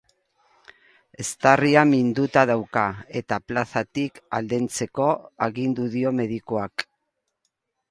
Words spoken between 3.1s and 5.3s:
eta plazatik aldentzeko